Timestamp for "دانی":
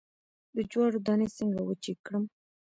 1.05-1.27